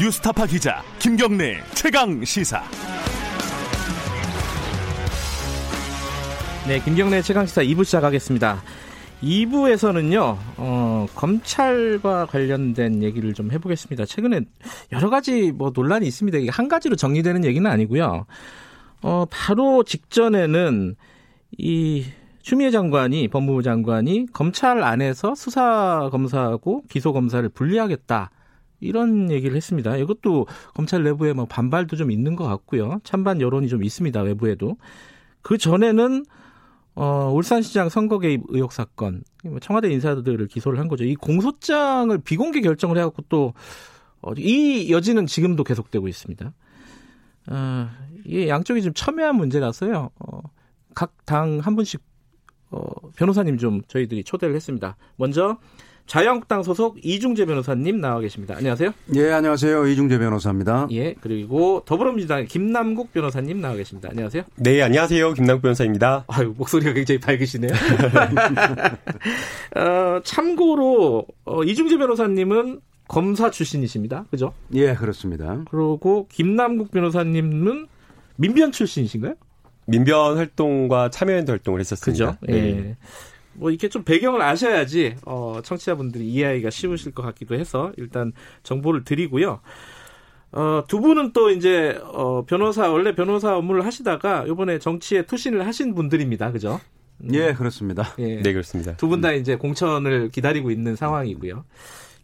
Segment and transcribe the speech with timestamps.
[0.00, 2.62] 뉴스타파 기자 김경래 최강 시사.
[6.68, 8.62] 네, 김경래 최강 시사 2부 시작하겠습니다.
[9.20, 14.04] 2부에서는요, 어, 검찰과 관련된 얘기를 좀 해보겠습니다.
[14.04, 14.42] 최근에
[14.92, 16.38] 여러 가지 뭐 논란이 있습니다.
[16.38, 18.26] 이게 한 가지로 정리되는 얘기는 아니고요.
[19.02, 20.94] 어, 바로 직전에는
[21.58, 22.04] 이
[22.42, 28.30] 추미애 장관이 법무부 장관이 검찰 안에서 수사 검사하고 기소 검사를 분리하겠다.
[28.80, 29.96] 이런 얘기를 했습니다.
[29.96, 33.00] 이것도 검찰 내부에 뭐 반발도 좀 있는 것 같고요.
[33.04, 34.20] 찬반 여론이 좀 있습니다.
[34.22, 34.76] 외부에도.
[35.42, 36.24] 그 전에는
[36.94, 41.04] 어, 울산시장 선거 개입 의혹 사건, 뭐 청와대 인사들을 기소를 한 거죠.
[41.04, 43.54] 이 공소장을 비공개 결정을 해갖고 또,
[44.20, 46.52] 어, 이 여지는 지금도 계속되고 있습니다.
[47.50, 47.88] 어,
[48.24, 50.10] 이게 양쪽이 좀 첨예한 문제라서요.
[50.18, 50.40] 어,
[50.94, 52.02] 각 당 한 분씩
[52.70, 52.80] 어,
[53.16, 54.96] 변호사님 좀 저희들이 초대를 했습니다.
[55.16, 55.58] 먼저
[56.08, 58.54] 자유한국당 소속 이중재 변호사님 나와 계십니다.
[58.56, 58.92] 안녕하세요.
[59.14, 59.86] 예, 안녕하세요.
[59.86, 60.88] 이중재 변호사입니다.
[60.90, 64.08] 예, 그리고 더불어민주당 김남국 변호사님 나와 계십니다.
[64.10, 64.42] 안녕하세요.
[64.56, 65.34] 네, 안녕하세요.
[65.34, 66.24] 김남국 변호사입니다.
[66.26, 67.70] 아유, 목소리가 굉장히 밝으시네요.
[69.76, 74.24] 어, 참고로 어, 이중재 변호사님은 검사 출신이십니다.
[74.30, 74.54] 그죠?
[74.72, 75.62] 예, 그렇습니다.
[75.70, 77.86] 그리고 김남국 변호사님은
[78.36, 79.34] 민변 출신이신가요?
[79.86, 82.38] 민변 활동과 참여연대 활동을 했었습니다.
[82.38, 82.46] 그죠?
[82.48, 82.60] 예.
[82.60, 82.96] 네.
[83.58, 89.60] 뭐 이렇게 좀 배경을 아셔야지 어, 청취자분들이 이해하기가 쉬우실 것 같기도 해서 일단 정보를 드리고요.
[90.52, 95.94] 어, 두 분은 또 이제 어, 변호사 원래 변호사 업무를 하시다가 이번에 정치에 투신을 하신
[95.94, 96.52] 분들입니다.
[96.52, 96.80] 그죠?
[97.22, 97.34] 음.
[97.34, 98.14] 예, 그렇습니다.
[98.18, 98.40] 예.
[98.40, 98.96] 네, 그렇습니다.
[98.96, 101.64] 두 분 다 이제 공천을 기다리고 있는 상황이고요.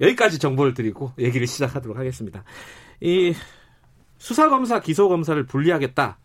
[0.00, 2.44] 여기까지 정보를 드리고 얘기를 시작하도록 하겠습니다.
[3.00, 3.34] 이
[4.18, 6.18] 수사검사, 기소검사를 분리하겠다.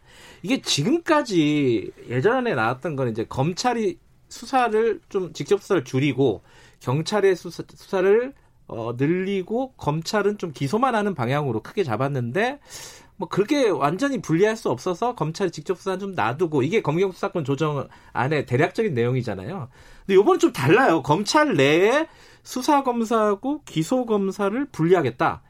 [0.43, 3.97] 이게 지금까지 예전에 나왔던 건 이제 검찰이
[4.29, 6.41] 수사를 좀 직접 수사를 줄이고
[6.79, 8.33] 경찰의 수사, 수사를
[8.67, 12.59] 어, 늘리고 검찰은 좀 기소만 하는 방향으로 크게 잡았는데
[13.17, 17.87] 뭐 그렇게 완전히 분리할 수 없어서 검찰이 직접 수사는 좀 놔두고 이게 검경 수사권 조정
[18.13, 19.67] 안에 대략적인 내용이잖아요.
[20.05, 21.03] 근데 이번은 좀 달라요.
[21.03, 22.07] 검찰 내에
[22.43, 25.41] 수사 검사하고 기소 검사를 분리하겠다.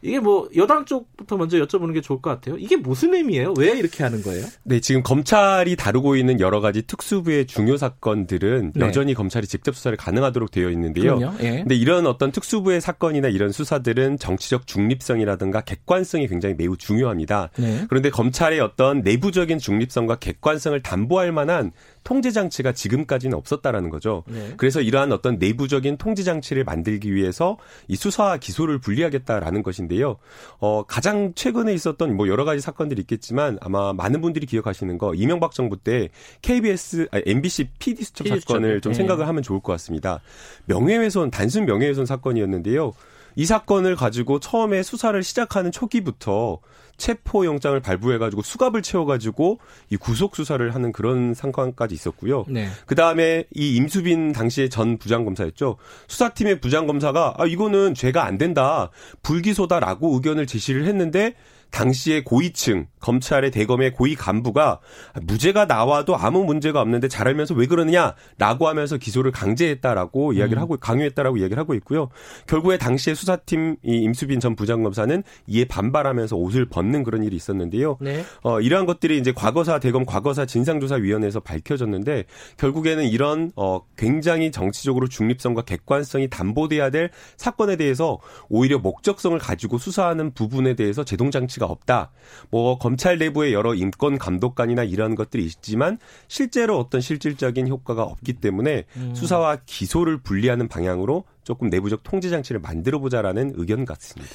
[0.00, 2.56] 이게 뭐 여당 쪽부터 먼저 여쭤보는 게 좋을 것 같아요.
[2.56, 3.54] 이게 무슨 의미예요?
[3.58, 4.46] 왜 이렇게 하는 거예요?
[4.62, 8.86] 네, 지금 검찰이 다루고 있는 여러 가지 특수부의 중요 사건들은 네.
[8.86, 11.34] 여전히 검찰이 직접 수사를 가능하도록 되어 있는데요.
[11.40, 11.58] 예.
[11.58, 17.50] 근데 이런 어떤 특수부의 사건이나 이런 수사들은 정치적 중립성이라든가 객관성이 굉장히 매우 중요합니다.
[17.58, 17.86] 네.
[17.88, 21.72] 그런데 검찰의 어떤 내부적인 중립성과 객관성을 담보할 만한
[22.08, 24.24] 통제 장치가 지금까지는 없었다라는 거죠.
[24.28, 24.54] 네.
[24.56, 30.16] 그래서 이러한 어떤 내부적인 통제 장치를 만들기 위해서 이 수사와 기소를 분리하겠다라는 것인데요.
[30.58, 35.52] 어, 가장 최근에 있었던 뭐 여러 가지 사건들이 있겠지만 아마 많은 분들이 기억하시는 거 이명박
[35.52, 36.08] 정부 때
[36.40, 38.96] KBS 아니, MBC PD 수첩 사건을 좀 네.
[38.96, 40.22] 생각을 하면 좋을 것 같습니다.
[40.64, 42.94] 명예훼손 단순 명예훼손 사건이었는데요.
[43.36, 46.58] 이 사건을 가지고 처음에 수사를 시작하는 초기부터
[46.98, 49.60] 체포 영장을 발부해가지고 수갑을 채워가지고
[49.90, 52.44] 이 구속 수사를 하는 그런 상황까지 있었고요.
[52.48, 52.68] 네.
[52.84, 55.78] 그 다음에 이 임수빈 당시의 전 부장검사였죠.
[56.08, 58.90] 수사팀의 부장검사가 아 이거는 죄가 안 된다
[59.22, 61.34] 불기소다라고 의견을 제시를 했는데
[61.70, 64.80] 당시에 고위층 검찰의 대검의 고위 간부가
[65.22, 70.62] 무죄가 나와도 아무 문제가 없는데 잘 알면서 왜 그러느냐라고 하면서 기소를 강제했다라고 이야기를 음.
[70.62, 72.08] 하고 강요했다라고 이야기를 하고 있고요.
[72.46, 77.98] 결국에 당시에 수사팀 이 임수빈 전 부장검사는 이에 반발하면서 옷을 벗는 그런 일이 있었는데요.
[78.00, 78.24] 네.
[78.42, 82.24] 어, 이러한 것들이 이제 과거사 대검 과거사 진상조사위원회에서 밝혀졌는데
[82.56, 88.18] 결국에는 이런 어, 굉장히 정치적으로 중립성과 객관성이 담보돼야 될 사건에 대해서
[88.48, 92.10] 오히려 목적성을 가지고 수사하는 부분에 대해서 제동장치 가치가 없다.
[92.50, 95.98] 뭐 검찰 내부의 여러 인권 감독관이나 이런 것들이 있지만
[96.28, 99.14] 실제로 어떤 실질적인 효과가 없기 때문에 음.
[99.14, 104.32] 수사와 기소를 분리하는 방향으로 조금 내부적 통제 장치를 만들어 보자라는 의견 같습니다.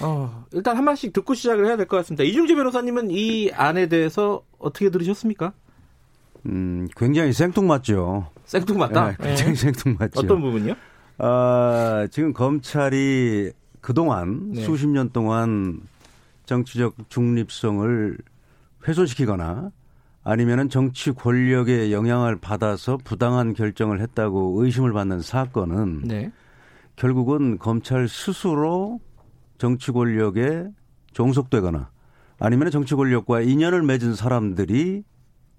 [0.00, 2.24] 어, 일단 한 마디씩 듣고 시작을 해야 될 것 같습니다.
[2.24, 5.52] 이중재 변호사님은 이 안에 대해서 어떻게 들으셨습니까?
[6.46, 8.30] 음, 굉장히 생뚱맞죠.
[8.46, 9.08] 생뚱맞다?
[9.10, 9.54] 네, 굉장히 네.
[9.56, 10.20] 생뚱맞죠.
[10.20, 10.74] 어떤 부분요?
[11.18, 14.62] 어, 지금 검찰이 그동안 네.
[14.62, 15.80] 수십 년 동안
[16.52, 18.18] 정치적 중립성을
[18.86, 19.70] 훼손시키거나
[20.22, 26.30] 아니면은 정치 권력의 영향을 받아서 부당한 결정을 했다고 의심을 받는 사건은 네.
[26.96, 29.00] 결국은 검찰 스스로
[29.56, 30.66] 정치 권력에
[31.14, 31.90] 종속되거나
[32.38, 35.04] 아니면 정치 권력과 인연을 맺은 사람들이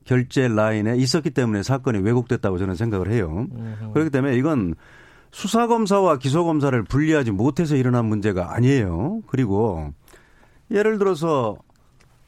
[0.06, 3.48] 결제 라인에 있었기 때문에 사건이 왜곡됐다고 저는 생각을 해요.
[3.52, 3.94] 으흠.
[3.94, 4.76] 그렇기 때문에 이건
[5.32, 9.22] 수사검사와 기소검사를 분리하지 못해서 일어난 문제가 아니에요.
[9.28, 9.94] 그리고
[10.72, 11.58] 예를 들어서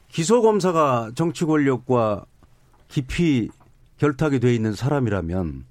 [0.08, 2.24] 기소검사가 정치 권력과
[2.88, 3.50] 깊이
[3.98, 5.64] 결탁이 돼 있는 사람이라면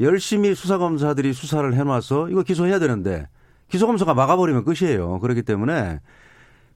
[0.00, 3.28] 열심히 수사검사들이 수사를 해놔서 이거 기소해야 되는데
[3.68, 5.18] 기소검사가 막아버리면 끝이에요.
[5.20, 6.00] 그렇기 때문에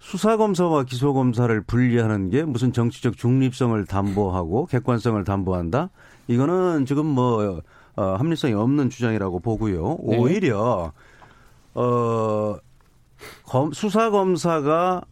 [0.01, 5.91] 수사검사와 기소검사를 분리하는 게 무슨 정치적 중립성을 담보하고 객관성을 담보한다?
[6.27, 7.63] 이거는 지금 뭐,
[7.95, 9.99] 어, 합리성이 없는 주장이라고 보고요.
[10.05, 10.19] 네.
[10.19, 10.93] 오히려,
[11.75, 12.57] 어,
[13.45, 15.03] 검, 수사검사가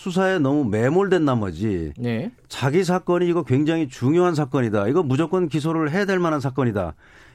[0.00, 2.32] 수사에 너무 매몰된 나머지 네.
[2.48, 4.88] 자기 사건이 이거 굉장히 중요한 사건이다.
[4.88, 6.94] 이거 무조건 기소를 해야 될 만한 사건이다.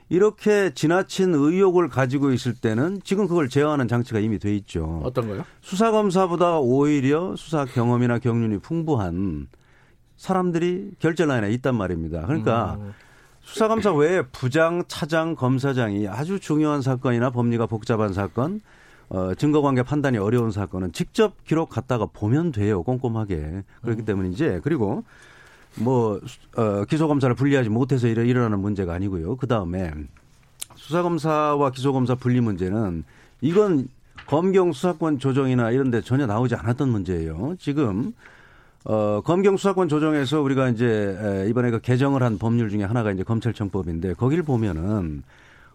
[0.09, 5.01] 이렇게 지나친 의혹을 가지고 있을 때는 지금 그걸 제어하는 장치가 이미 돼 있죠.
[5.03, 5.45] 어떤 거요?
[5.61, 9.45] 수사 검사보다 오히려 수사 경험이나 경륜이 풍부한
[10.17, 12.25] 사람들이 결제 라인에 있단 말입니다.
[12.25, 12.93] 그러니까 음.
[13.41, 18.61] 수사 검사 외에 부장, 차장, 검사장이 아주 중요한 사건이나 법리가 복잡한 사건,
[19.09, 22.83] 어, 증거관계 판단이 어려운 사건은 직접 기록 갖다가 보면 돼요.
[22.83, 23.63] 꼼꼼하게.
[23.81, 24.05] 그렇기 음.
[24.05, 24.61] 때문이지.
[24.63, 25.03] 그리고
[25.75, 26.19] 뭐
[26.55, 29.35] 어, 기소검사를 분리하지 못해서 일어나는 문제가 아니고요.
[29.35, 29.91] 그 다음에
[30.75, 33.03] 수사검사와 기소검사 분리 문제는
[33.41, 33.87] 이건
[34.27, 37.55] 검경 수사권 조정이나 이런 데 전혀 나오지 않았던 문제예요.
[37.59, 38.13] 지금
[38.85, 44.13] 어, 검경 수사권 조정에서 우리가 이제 이번에 그 개정을 한 법률 중에 하나가 이제 검찰청법인데
[44.13, 45.23] 거기를 보면은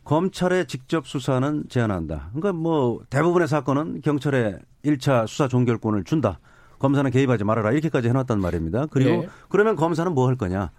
[0.05, 2.31] 검찰의 직접 수사는 제한한다.
[2.33, 6.41] 그러니까 뭐 대부분의 사건은 경찰에 1차 수사 종결권을 준다.
[6.79, 8.87] 검사는 개입하지 말아라 이렇게까지 해놨단 말입니다.
[8.87, 9.29] 그리고 네.
[9.49, 10.71] 그러면 검사는 뭐 할 거냐?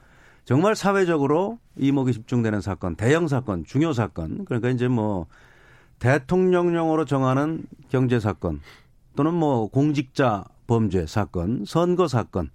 [0.43, 5.27] 정말 사회적으로 이목이 집중되는 사건, 대형 사건, 중요 사건, 그러니까 이제 뭐
[5.99, 8.59] 대통령령으로 정하는 경제 사건
[9.15, 12.49] 또는 뭐 공직자 범죄 사건, 선거 사건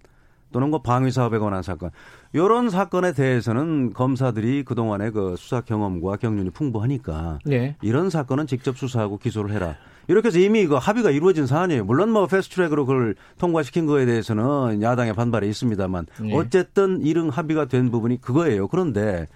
[0.53, 1.91] 또는 뭐 방위 사업에 관한 사건
[2.33, 7.77] 이런 사건에 대해서는 검사들이 그동안의 그 수사 경험과 경륜이 풍부하니까 네.
[7.83, 9.75] 이런 사건은 직접 수사하고 기소를 해라.
[10.09, 11.85] 이렇게 해서 이미 그 합의가 이루어진 사안이에요.
[11.85, 16.37] 물론 뭐 패스트트랙으로 그걸 통과시킨 거에 대해서는 야당의 반발이 있습니다만 네.
[16.37, 18.69] 어쨌든 이른 합의가 된 부분이 그거예요.
[18.69, 19.27] 그런데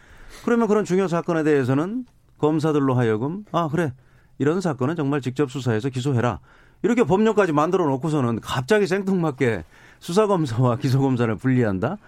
[0.45, 2.05] 그러면 그런 중요 사건에 대해서는
[2.39, 3.93] 검사들로 하여금 아 그래
[4.39, 6.41] 이런 사건은 정말 직접 수사해서 기소해라.
[6.83, 9.65] 이렇게 법령까지 만들어 놓고서는 갑자기 생뚱맞게
[10.01, 11.99] 수사검사와 기소검사를 분리한다?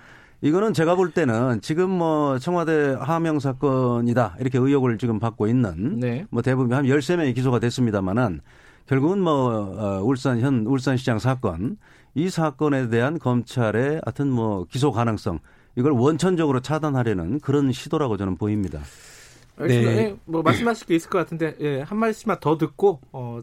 [0.40, 6.26] 이거는 제가 볼 때는 지금 뭐 청와대 하명 사건이다 이렇게 의혹을 지금 받고 있는 네.
[6.30, 8.40] 뭐 대부분 한 13명이 기소가 됐습니다만은
[8.86, 11.76] 결국은 뭐 어, 울산 현 울산시장 사건
[12.14, 15.38] 이 사건에 대한 검찰의 하여튼 뭐 기소 가능성
[15.76, 18.80] 이걸 원천적으로 차단하려는 그런 시도라고 저는 보입니다.
[19.58, 19.82] 네.
[19.82, 20.14] 네.
[20.24, 23.40] 뭐 말씀하실 게 있을 것 같은데 예, 한 말씀만 더 듣고 어,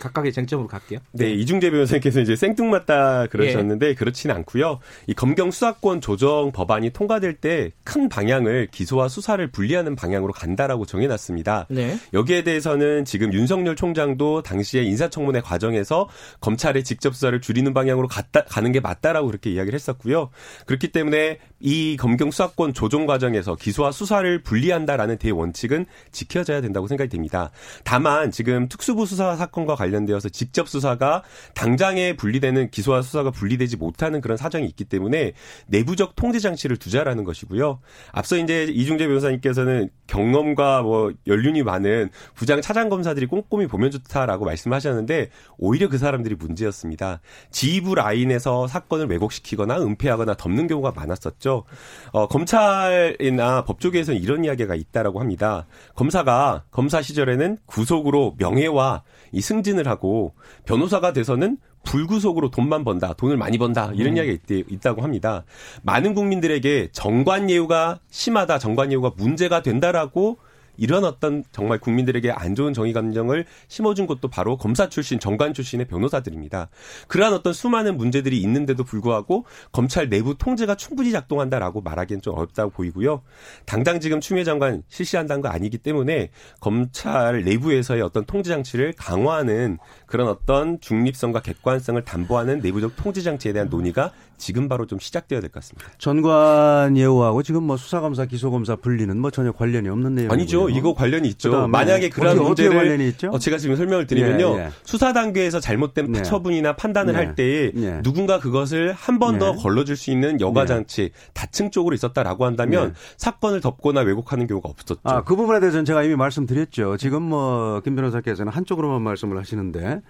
[0.00, 1.00] 각각의 쟁점으로 갈게요.
[1.12, 3.94] 네, 이중재 변호사님께서 이제 생뚱맞다 그러셨는데 예.
[3.94, 4.80] 그렇지는 않고요.
[5.06, 11.66] 이 검경 수사권 조정 법안이 통과될 때 큰 방향을 기소와 수사를 분리하는 방향으로 간다라고 정해놨습니다.
[11.70, 11.98] 네.
[12.12, 16.08] 여기에 대해서는 지금 윤석열 총장도 당시에 인사청문회 과정에서
[16.40, 20.30] 검찰의 직접 수사를 줄이는 방향으로 갔다, 가는 게 맞다라고 그렇게 이야기를 했었고요.
[20.66, 27.08] 그렇기 때문에 이 검경 수사권 조정 과정에서 기소와 수사를 분리한다라는 대원 원칙은 지켜져야 된다고 생각이
[27.08, 27.50] 됩니다.
[27.84, 31.22] 다만 지금 특수부 수사 사건과 관련되어서 직접 수사가
[31.54, 35.32] 당장에 분리되는 기소와 수사가 분리되지 못하는 그런 사정이 있기 때문에
[35.66, 37.80] 내부적 통제 장치를 두자라는 것이고요.
[38.12, 45.30] 앞서 이제 이중재 변호사님께서는 경험과 뭐 연륜이 많은 부장 차장 검사들이 꼼꼼히 보면 좋다라고 말씀하셨는데
[45.58, 47.20] 오히려 그 사람들이 문제였습니다.
[47.50, 51.64] 지휘부 라인에서 사건을 왜곡시키거나 은폐하거나 덮는 경우가 많았었죠.
[52.12, 55.41] 어, 검찰이나 법조계에서는 이런 이야기가 있다라고 합니다.
[55.42, 55.66] 있습니다.
[55.96, 59.02] 검사가 검사 시절에는 구속으로 명예와
[59.32, 64.16] 이 승진을 하고 변호사가 돼서는 불구속으로 돈만 번다, 돈을 많이 번다 이런 음.
[64.18, 65.44] 이야기가 있, 다고 합니다.
[65.82, 70.38] 많은 국민들에게 정관 예우가 심하다, 정관 예우가 문제가 된다라고
[70.76, 75.86] 이런 어떤 정말 국민들에게 안 좋은 정의 감정을 심어준 것도 바로 검사 출신, 정관 출신의
[75.86, 76.68] 변호사들입니다.
[77.08, 83.22] 그러한 어떤 수많은 문제들이 있는데도 불구하고 검찰 내부 통제가 충분히 작동한다라고 말하기엔 좀 어렵다고 보이고요.
[83.66, 90.28] 당장 지금 추미애 장관 실시한다는 거 아니기 때문에 검찰 내부에서의 어떤 통제 장치를 강화하는 그런
[90.28, 94.12] 어떤 중립성과 객관성을 담보하는 내부적 통제 장치에 대한 논의가
[94.42, 95.88] 지금 바로 좀 시작되어야 될 것 같습니다.
[95.98, 100.68] 전관 예우하고 지금 뭐 수사검사, 기소검사 분리는 뭐 전혀 관련이 없는 내용 아니죠.
[100.68, 101.68] 이거 관련이 있죠.
[101.68, 103.28] 만약에 그런 어떻게, 문제를 관련이 있죠?
[103.30, 104.56] 어, 제가 지금 설명을 드리면요.
[104.58, 104.68] 예, 예.
[104.84, 106.22] 수사 단계에서 잘못된 예.
[106.22, 108.00] 처분이나 판단을 할 때에 예.
[108.02, 109.62] 누군가 그것을 한 번더 예.
[109.62, 110.66] 걸러줄 수 있는 여과 예.
[110.66, 115.00] 장치 다층 쪽으로 있었다라고 한다면 사건을 덮거나 왜곡하는 경우가 없었죠.
[115.04, 116.96] 아, 그 부분에 대해서는 제가 이미 말씀드렸죠.
[116.96, 120.00] 지금 뭐 김 변호사께서는 한쪽으로만 말씀을 하시는데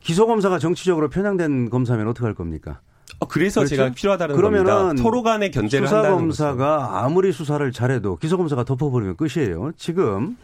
[0.00, 2.80] 기소검사가 정치적으로 편향된 검사면 어떻게 할 겁니까?
[3.18, 3.76] 어, 그래서 그렇죠?
[3.76, 4.96] 제가 필요하다는 그러면은.
[4.98, 9.72] 서로 간의 견제를 수사 검사가 아무리 수사를 잘해도 기소 검사가 덮어버리면 끝이에요.
[9.76, 10.36] 지금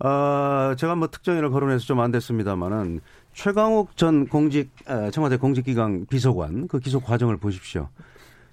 [0.00, 3.00] 어, 제가 뭐 특정인을 거론해서 좀 안 됐습니다만은
[3.34, 4.70] 최강욱 전 공직
[5.12, 7.88] 청와대 공직기강 비서관 그 기소 과정을 보십시오.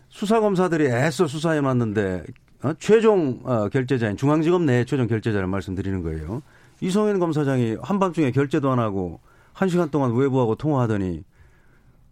[0.10, 2.24] 수사 검사들이 애써 수사해 놨는데
[2.64, 6.42] 어, 최종 어, 결제자인 중앙지검 내 최종 결제자를 말씀드리는 거예요.
[6.82, 9.20] 이성현 검사장이 한밤중에 결제도 안 하고
[9.54, 11.24] 한 시간 동안 외부하고 통화하더니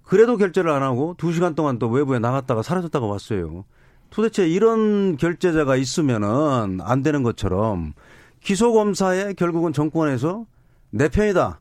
[0.03, 3.65] 그래도 결제를 안 하고 두 시간 동안 또 외부에 나갔다가 사라졌다가 왔어요.
[4.09, 7.93] 도대체 이런 결제자가 있으면은 안 되는 것처럼
[8.41, 10.45] 기소검사에 결국은 정권에서
[10.91, 11.59] 내 편이다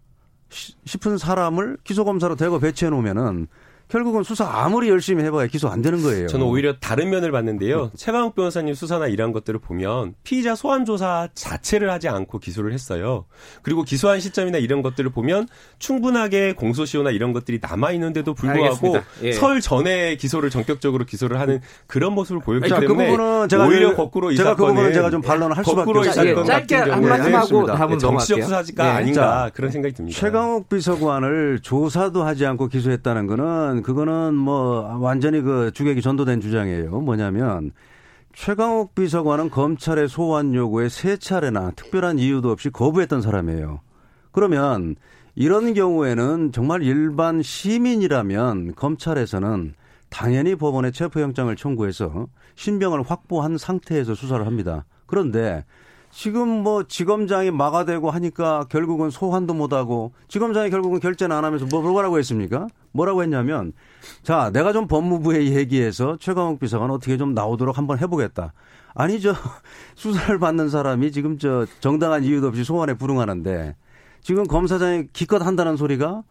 [0.84, 3.46] 싶은 사람을 기소검사로 대거 배치해 놓으면은
[3.92, 6.26] 결국은 수사 아무리 열심히 해봐야 기소 안 되는 거예요.
[6.26, 7.82] 저는 오히려 다른 면을 봤는데요.
[7.82, 7.90] 네.
[7.94, 13.26] 최강욱 변호사님 수사나 이런 것들을 보면 피의자 소환 조사 자체를 하지 않고 기소를 했어요.
[13.60, 15.46] 그리고 기소한 시점이나 이런 것들을 보면
[15.78, 19.32] 충분하게 공소시효나 이런 것들이 남아 있는데도 불구하고 예.
[19.32, 23.66] 설 전에 기소를 전격적으로 기소를 하는 그런 모습을 보였기 자, 그 때문에 그 부분은 제가
[23.66, 26.40] 오히려 거꾸로 이 제가 그 부분은 제가 좀 반론을 할 수밖에 없어요.
[26.40, 28.82] 예, 짧게 한 말씀 하고 다음은 정치적 수사가 네.
[28.88, 30.18] 아닌가 그런 생각이 듭니다.
[30.18, 37.00] 최강욱 비서관을 조사도 하지 않고 기소했다는 거는 그거는 뭐 완전히 그 주객이 전도된 주장이에요.
[37.00, 37.72] 뭐냐면
[38.34, 43.80] 최강욱 비서관은 검찰의 소환 요구에 세 차례나 특별한 이유도 없이 거부했던 사람이에요.
[44.30, 44.96] 그러면
[45.34, 49.74] 이런 경우에는 정말 일반 시민이라면 검찰에서는
[50.10, 54.84] 당연히 법원에 체포영장을 청구해서 신병을 확보한 상태에서 수사를 합니다.
[55.06, 55.64] 그런데
[56.10, 62.18] 지금 뭐 지검장이 막아대고 하니까 결국은 소환도 못하고 지검장이 결국은 결재는 안 하면서 뭐 뭐라고
[62.18, 62.66] 했습니까?
[62.92, 63.72] 뭐라고 했냐면
[64.22, 68.52] 자 내가 좀 법무부에 얘기해서 최강욱 비서관 어떻게 좀 나오도록 한번 해보겠다.
[68.94, 69.34] 아니 저
[69.96, 73.74] 수사를 받는 사람이 지금 저 정당한 이유도 없이 소환에 불응하는데
[74.20, 76.22] 지금 검사장이 기껏 한다는 소리가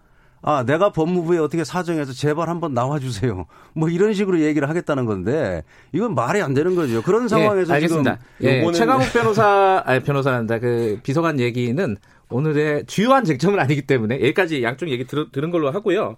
[0.44, 3.46] 아, 내가 법무부에 어떻게 사정해서 제발 한번 나와주세요.
[3.74, 7.04] 뭐 이런 식으로 얘기를 하겠다는 건데 이건 말이 안 되는 거죠.
[7.04, 8.18] 그런 예, 상황에서 예, 알겠습니다.
[8.40, 10.58] 지금 예, 최강욱 변호사, 아니 변호사란다.
[10.60, 11.96] 그 비서관 얘기는
[12.32, 16.16] 오늘의 주요한 쟁점은 아니기 때문에 여기까지 양쪽 얘기 들, 들은 걸로 하고요.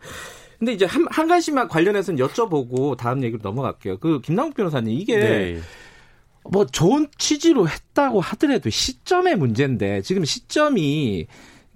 [0.60, 3.98] 근데 이제 한, 한 가지만 관련해서는 여쭤보고 다음 얘기로 넘어갈게요.
[3.98, 5.60] 그 김남욱 변호사님 이게 네.
[6.50, 11.28] 뭐 좋은 취지로 했다고 하더라도 시점의 문제인데 지금 시점이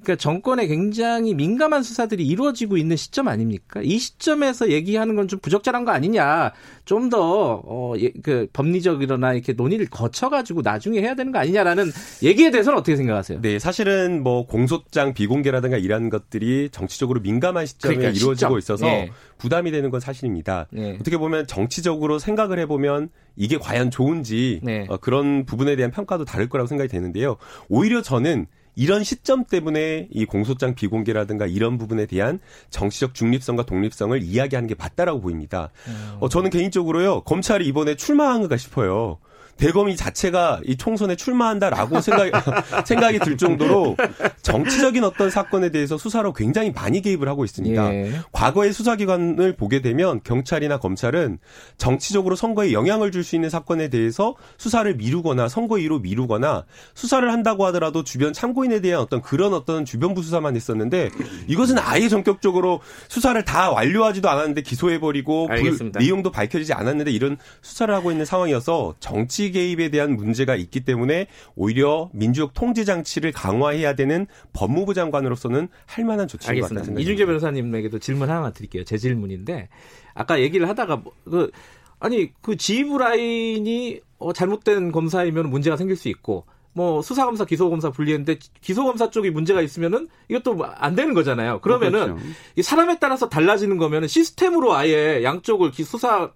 [0.02, 3.82] 그러니까 정권에 굉장히 민감한 수사들이 이루어지고 있는 시점 아닙니까?
[3.84, 6.54] 이 시점에서 얘기하는 건 좀 부적절한 거 아니냐.
[6.86, 11.92] 좀 더, 어, 예, 그, 법리적이거나 이렇게 논의를 거쳐가지고 나중에 해야 되는 거 아니냐라는
[12.24, 13.42] 얘기에 대해서는 어떻게 생각하세요?
[13.42, 18.78] 네, 사실은 뭐 공소장 비공개라든가 이런 것들이 정치적으로 민감한 시점에 그러니까 이루어지고 시점.
[18.78, 19.12] 있어서 네.
[19.38, 20.68] 부담이 되는 건 사실입니다.
[20.72, 20.96] 네.
[21.00, 24.86] 어떻게 보면 정치적으로 생각을 해보면 이게 과연 좋은지 네.
[24.88, 27.36] 어, 그런 부분에 대한 평가도 다를 거라고 생각이 되는데요.
[27.68, 34.68] 오히려 저는 이런 시점 때문에 이 공소장 비공개라든가 이런 부분에 대한 정치적 중립성과 독립성을 이야기하는
[34.70, 35.72] 게 맞다라고 보입니다.
[35.88, 36.18] 음.
[36.20, 39.18] 어, 저는 개인적으로요 검찰이 이번에 출마한가 싶어요.
[39.58, 42.32] 대검이 자체가 이 총선에 출마한다라고 생각,
[42.88, 43.98] 생각이 들 정도로
[44.42, 47.94] 정치적인 어떤 사건에 대해서 수사로 굉장히 많이 개입을 하고 있습니다.
[47.94, 48.12] 예.
[48.32, 51.38] 과거의 수사기관을 보게 되면 경찰이나 검찰은
[51.78, 56.64] 정치적으로 선거에 영향을 줄 수 있는 사건에 대해서 수사를 미루거나 선거위로 미루거나
[56.96, 61.10] 수사를 한다고 하더라도 주변 참고인에 대한 어떤 그런 어떤 주변부 수사만 했었는데
[61.48, 68.12] 이것은 아예 전격적으로 수사를 다 완료하지도 않았는데 기소해버리고 그 내용도 밝혀지지 않았는데 이런 수사를 하고
[68.12, 74.94] 있는 상황이어서 정치 개입에 대한 문제가 있기 때문에 오히려 민주적 통제 장치를 강화해야 되는 법무부
[74.94, 78.84] 장관으로서는 할 만한 조치인 것 같다는 이중재 변호사님에게도 질문 하나 드릴게요.
[78.84, 79.70] 제 질문인데
[80.14, 81.52] 아까 얘기를 하다가 뭐, 그
[82.00, 86.46] 아니 그 지휘부 라인이 어, 잘못된 검사이면 문제가 생길 수 있고
[86.78, 91.60] 뭐 수사검사, 기소검사 분리했는데 기소검사 쪽이 문제가 있으면은 이것도 안 되는 거잖아요.
[91.62, 92.62] 그러면은 그렇죠.
[92.62, 96.32] 사람에 따라서 달라지는 거면은 시스템으로 아예 양쪽을 수사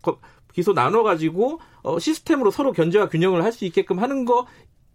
[0.54, 4.46] 기소 나눠 가지고 어, 시스템으로 서로 견제와 균형을 할 수 있게끔 하는 거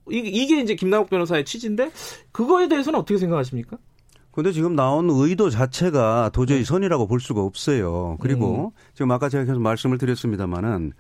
[0.09, 1.91] 이게 이제 김남욱 변호사의 취지인데
[2.33, 3.77] 그거에 대해서는 어떻게 생각하십니까?
[4.31, 6.65] 근데 지금 나온 의도 자체가 도저히 네.
[6.65, 8.17] 선이라고 볼 수가 없어요.
[8.21, 8.81] 그리고 음.
[8.95, 10.93] 지금 아까 제가 계속 말씀을 드렸습니다마는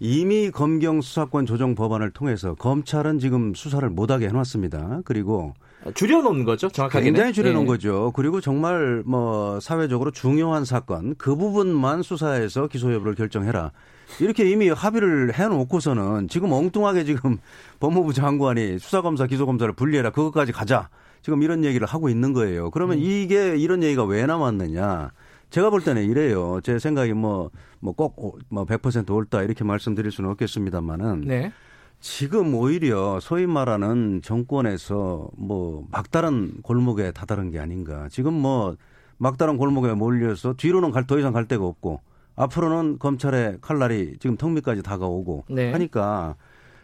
[0.00, 5.02] 이미 검경 수사권 조정 법안을 통해서 검찰은 지금 수사를 못하게 해놨습니다.
[5.04, 5.54] 그리고
[5.94, 7.04] 줄여놓은 거죠, 정확하게.
[7.04, 7.66] 굉장히 줄여놓은 네.
[7.68, 8.12] 거죠.
[8.16, 13.72] 그리고 정말 뭐 사회적으로 중요한 사건 그 부분만 수사해서 기소 여부를 결정해라.
[14.20, 17.38] 이렇게 이미 합의를 해놓고서는 지금 엉뚱하게 지금
[17.80, 20.10] 법무부 장관이 수사검사, 기소검사를 분리해라.
[20.10, 20.88] 그것까지 가자.
[21.22, 22.70] 지금 이런 얘기를 하고 있는 거예요.
[22.70, 23.02] 그러면 음.
[23.02, 25.12] 이게 이런 얘기가 왜 남았느냐.
[25.50, 26.60] 제가 볼 때는 이래요.
[26.62, 27.50] 제 생각이 뭐,
[27.80, 31.22] 뭐 꼭, 뭐 100% 옳다 이렇게 말씀드릴 수는 없겠습니다만은.
[31.26, 31.52] 네.
[32.00, 38.08] 지금 오히려 소위 말하는 정권에서 뭐 막다른 골목에 다다른 게 아닌가.
[38.10, 38.76] 지금 뭐
[39.18, 42.00] 막다른 골목에 몰려서 뒤로는 갈, 더 이상 갈 데가 없고
[42.40, 45.72] 앞으로는 검찰의 칼날이 지금 턱밑까지 다가오고 네.
[45.72, 46.36] 하니까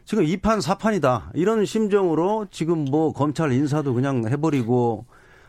[0.05, 1.31] 지금 2판 4판이다.
[1.35, 5.07] 이런 심정으로 지금 뭐 검찰 인사도 그냥 해버리고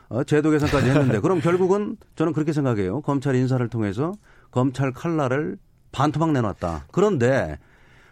[0.10, 3.02] 어, 제도 개선까지 했는데 그럼 결국은 저는 그렇게 생각해요.
[3.02, 4.14] 검찰 인사를 통해서
[4.50, 5.58] 검찰 칼날을
[5.92, 6.86] 반토막 내놨다.
[6.92, 7.60] 그런데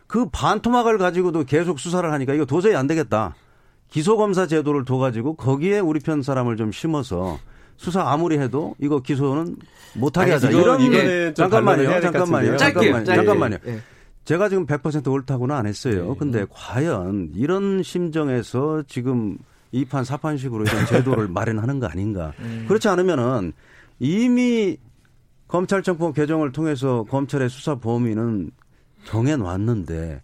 [0.08, 3.34] 그 반토막을 가지고도 계속 수사를 하니까 이거 도저히 안 되겠다.
[3.90, 7.40] 기소검사 제도를 둬가지고 거기에 우리 편 사람을 좀 심어서
[7.77, 9.58] 수사 아무리 해도 이거 기소는
[9.94, 10.50] 못하게 하자.
[10.50, 12.01] 이런 이거는 잠깐만요.
[12.01, 12.58] 잠깐만요.
[12.58, 13.05] 잠깐만요.
[13.05, 13.58] 잠깐만요.
[13.63, 13.79] 네.
[14.25, 16.10] 제가 지금 100% 옳다고는 안 했어요.
[16.10, 16.15] 네.
[16.17, 19.38] 근데 과연 이런 심정에서 지금
[19.74, 22.34] 2판 4판식으로 이런 제도를 마련하는 거 아닌가.
[22.39, 22.65] 음.
[22.67, 23.53] 그렇지 않으면은
[24.00, 24.77] 이미
[25.48, 28.51] 검찰청법 개정을 통해서 검찰의 수사 범위는
[29.05, 30.22] 정해놨는데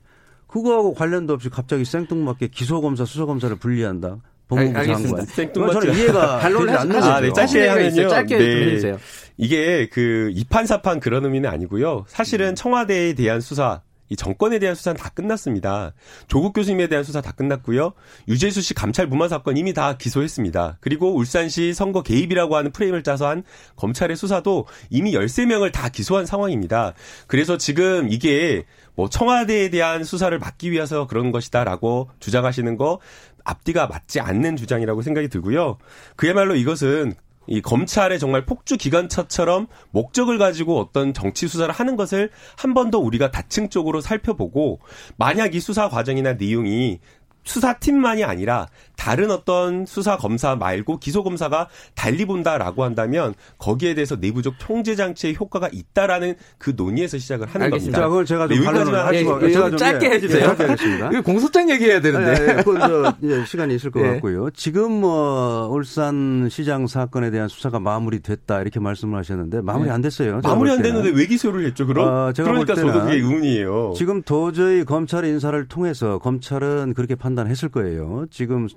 [0.48, 4.18] 그거하고 관련도 없이 갑자기 생뚱맞게 기소검사, 수사검사를 분리한다.
[4.52, 5.72] 법무부 장관.
[5.72, 8.10] 저는 이해가 반론을 않는 아, 네, 짧게 하면요.
[8.10, 8.66] 짧게 네.
[8.66, 9.00] 해주세요.
[9.38, 12.06] 이게 그 2판 4판 그런 의미는 아니고요.
[12.08, 12.56] 사실은 음.
[12.56, 13.82] 청와대에 대한 수사
[14.12, 15.94] 이 정권에 대한 수사는 다 끝났습니다.
[16.28, 17.94] 조국 교수님에 대한 수사 다 끝났고요.
[18.28, 20.80] 유재수 씨 감찰 무마 사건 이미 다 기소했습니다.
[20.82, 23.44] 그리고 울산시 선거 개입이라고 하는 프레임을 짜서 한
[23.78, 26.94] 검찰의 수사도 이미 13명을 다 기소한 상황입니다.
[27.28, 28.66] 그래서 지금 이게
[28.96, 33.00] 뭐 청와대에 대한 수사를 막기 위해서 그런 것이다라고 주장하시는 거
[33.46, 35.78] 앞뒤가 맞지 않는 주장이라고 생각이 들고요.
[36.18, 37.14] 그야말로 이것은
[37.48, 43.00] 이 검찰의 정말 폭주 기관차처럼 목적을 가지고 어떤 정치 수사를 하는 것을 한 번 더
[43.00, 44.80] 우리가 다층적으로 살펴보고
[45.18, 47.00] 만약 이 수사 과정이나 내용이
[47.44, 48.68] 수사팀만이 아니라
[49.02, 55.38] 다른 어떤 수사 검사 말고 기소 검사가 달리 본다라고 한다면 거기에 대해서 내부적 통제 장치의
[55.40, 58.00] 효과가 있다라는 그 논의에서 시작을 하는 알겠습니다.
[58.00, 58.00] 겁니다.
[58.00, 60.46] 자, 그걸 제가 좀 네, 여기까지만 하시고 예, 좀 짧게 예, 해주세요.
[60.46, 61.22] 짧게 하겠습니다.
[61.24, 62.44] 공소장 얘기해야 되는데.
[62.44, 64.08] 예, 예, 그, 예, 시간이 있을 것 예.
[64.12, 64.52] 같고요.
[64.52, 70.42] 지금 뭐 울산 시장 사건에 대한 수사가 마무리됐다 이렇게 말씀을 하셨는데 마무리 안 됐어요.
[70.44, 71.88] 마무리 안 됐는데 왜 기소를 했죠?
[71.88, 73.94] 그럼 어, 제가 그러니까 저도 그게 의문이에요.
[73.98, 78.28] 지금 도저히 검찰 인사를 통해서 검찰은 그렇게 판단했을 거예요.
[78.30, 78.68] 지금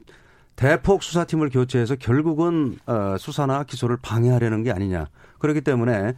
[0.57, 5.07] 대폭 수사팀을 교체해서 결국은 어, 수사나 기소를 방해하려는 게 아니냐.
[5.39, 6.15] 그렇기 때문에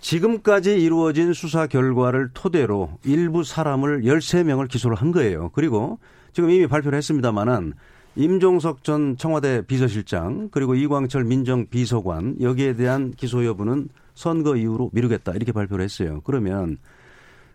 [0.00, 5.50] 지금까지 이루어진 수사 결과를 토대로 일부 사람을 13명을 기소를 한 거예요.
[5.54, 5.98] 그리고
[6.32, 7.72] 지금 이미 발표를 했습니다마는
[8.16, 15.52] 임종석 전 청와대 비서실장 그리고 이광철 민정비서관 여기에 대한 기소 여부는 선거 이후로 미루겠다 이렇게
[15.52, 16.20] 발표를 했어요.
[16.24, 16.78] 그러면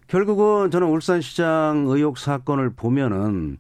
[0.07, 3.57] 결국은 저는 울산시장 의혹 사건을 보면은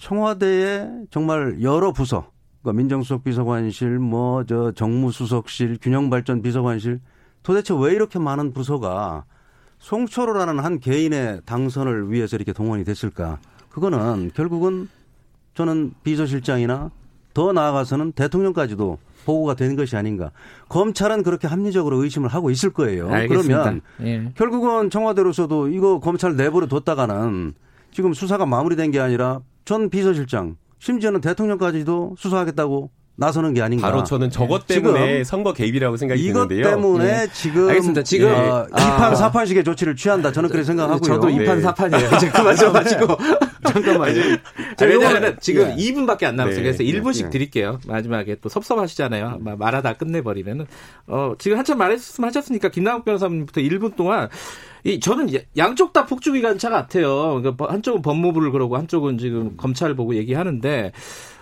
[0.00, 2.30] 청와대에 정말 여러 부서,
[2.62, 7.00] 그러니까 민정수석 비서관실, 뭐 저 정무수석실, 균형발전 비서관실,
[7.42, 9.24] 도대체 왜 이렇게 많은 부서가
[9.78, 13.38] 송철호라는 한 개인의 당선을 위해서 이렇게 동원이 됐을까?
[13.70, 14.88] 그거는 결국은
[15.54, 16.90] 저는 비서실장이나
[17.34, 20.32] 더 나아가서는 대통령까지도 보고가 된 것이 아닌가.
[20.68, 23.08] 검찰은 그렇게 합리적으로 의심을 하고 있을 거예요.
[23.10, 23.62] 알겠습니다.
[23.62, 24.32] 그러면 예.
[24.34, 27.54] 결국은 청와대로서도 이거 검찰 내부로 뒀다가는
[27.92, 33.90] 지금 수사가 마무리된 게 아니라 전 비서실장 심지어는 대통령까지도 수사하겠다고 나서는 게 아닌가.
[33.90, 36.60] 바로 저는 저것 때문에 선거 개입이라고 생각이 이것 드는데요.
[36.60, 37.28] 이것 때문에 예.
[37.32, 38.04] 지금 알겠습니다.
[38.04, 40.30] 지금 어, 아, 2판 4판식의 조치를 취한다.
[40.30, 41.00] 저는 그렇게 생각하고요.
[41.00, 42.14] 저도 2판 4판이에요.
[42.16, 43.06] 이제 그만 좀 하시고.
[43.66, 44.20] 잠깐만요.
[44.80, 45.74] 왜냐하면 지금 예.
[45.74, 46.62] 2분밖에 안 남았어요.
[46.62, 46.62] 네.
[46.62, 47.30] 그래서 1분씩 예.
[47.30, 47.80] 드릴게요.
[47.88, 49.40] 마지막에 또 섭섭하시잖아요.
[49.58, 50.66] 말하다 끝내버리면은.
[51.08, 52.30] 어, 지금 한참 말했으면
[52.72, 54.28] 김남욱 변호사님부터 1분 동안
[54.84, 57.40] 이 저는 양쪽 다 폭주 기관차 같아요.
[57.40, 60.92] 그러니까 한쪽은 법무부를 그러고 한쪽은 지금 검찰을 보고 얘기하는데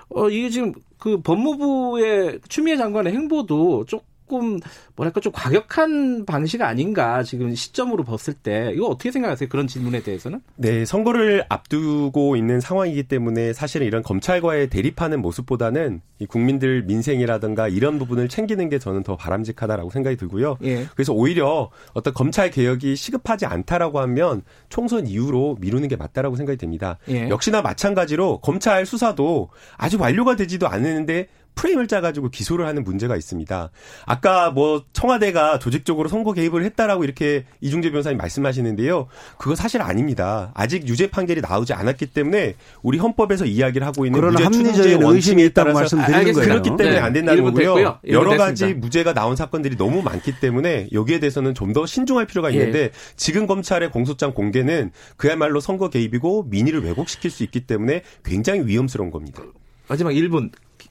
[0.08, 4.58] 어 이게 지금 그 법무부의 추미애 장관의 행보도 좀 조금
[4.96, 9.48] 뭐랄까 좀 과격한 방식 아닌가 지금 시점으로 봤을 때 이거 어떻게 생각하세요?
[9.48, 10.40] 그런 질문에 대해서는?
[10.56, 17.98] 네, 선거를 앞두고 있는 상황이기 때문에 사실은 이런 검찰과의 대립하는 모습보다는 이 국민들 민생이라든가 이런
[17.98, 20.58] 부분을 챙기는 게 저는 더 바람직하다라고 생각이 들고요.
[20.64, 20.86] 예.
[20.94, 26.98] 그래서 오히려 어떤 검찰 개혁이 시급하지 않다라고 하면 총선 이후로 미루는 게 맞다라고 생각이 됩니다.
[27.08, 27.28] 예.
[27.28, 33.70] 역시나 마찬가지로 검찰 수사도 아직 완료가 되지도 않았는데 프레임을 짜가지고 기소를 하는 문제가 있습니다.
[34.06, 39.08] 아까 뭐 청와대가 조직적으로 선거 개입을 했다라고 이렇게 이중재 변호사님 말씀하시는데요.
[39.38, 40.52] 그거 사실 아닙니다.
[40.54, 45.72] 아직 유죄 판결이 나오지 않았기 때문에 우리 헌법에서 이야기를 하고 있는 무죄 추정의 원심이 있다고
[45.72, 46.48] 말씀드리는 거예요.
[46.48, 46.98] 그렇기 때문에 네.
[46.98, 47.98] 안 된다는 거고요.
[48.08, 52.78] 여러 가지 무죄가 나온 사건들이 너무 많기 때문에 여기에 대해서는 좀 더 신중할 필요가 있는데
[52.84, 52.90] 예.
[53.16, 59.42] 지금 검찰의 공소장 공개는 그야말로 선거 개입이고 민의를 왜곡시킬 수 있기 때문에 굉장히 위험스러운 겁니다.
[59.88, 60.50] 마지막 1분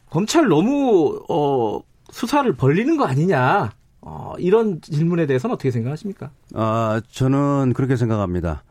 [0.10, 1.80] 검찰 너무 어,
[2.12, 3.72] 수사를 벌리는 거 아니냐.
[4.02, 6.30] 어, 이런 질문에 대해서는 어떻게 생각하십니까?
[6.54, 8.63] 아, 저는 그렇게 생각합니다.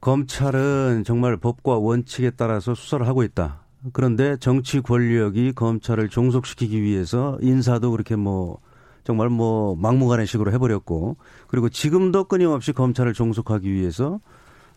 [0.00, 3.60] 검찰은 정말 법과 원칙에 따라서 수사를 하고 있다.
[3.92, 8.58] 그런데 정치 권력이 검찰을 종속시키기 위해서 인사도 그렇게 뭐
[9.04, 14.20] 정말 뭐 막무가내 식으로 해버렸고 그리고 지금도 끊임없이 검찰을 종속하기 위해서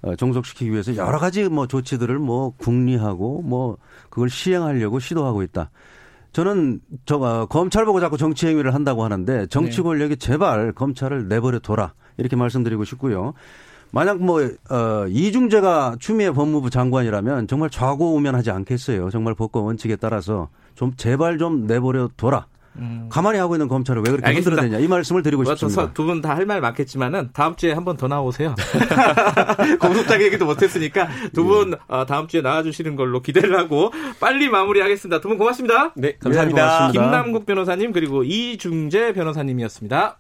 [0.01, 3.77] 어, 종속시키기 위해서 여러 가지 뭐 조치들을 뭐 궁리하고 뭐
[4.09, 5.71] 그걸 시행하려고 시도하고 있다.
[6.31, 9.83] 저는 저 어, 검찰 보고 자꾸 정치 행위를 한다고 하는데 정치 네.
[9.83, 13.33] 권력이 제발 검찰을 내버려 둬라 이렇게 말씀드리고 싶고요.
[13.91, 19.09] 만약 뭐 어, 이중재가 추미애 법무부 장관이라면 정말 좌고우면하지 않겠어요.
[19.09, 22.45] 정말 법과 원칙에 따라서 좀 제발 좀 내버려 둬라.
[22.77, 23.07] 음.
[23.09, 25.91] 가만히 하고 있는 검찰을 왜 그렇게 흔들어대냐 이 말씀을 드리고 뭐 싶습니다.
[25.93, 28.55] 두 분 다 할 말 많겠지만은 다음 주에 한 번 더 나오세요.
[29.79, 31.77] 공소장 얘기도 못했으니까 두분 예.
[31.87, 35.19] 어, 다음 주에 나와주시는 걸로 기대를 하고 빨리 마무리하겠습니다.
[35.21, 35.91] 두 분 고맙습니다.
[35.95, 36.61] 네, 감사합니다.
[36.61, 36.91] 네, 고맙습니다.
[36.91, 40.17] 김남국 변호사님 그리고 이중재 변호사님이었습니다.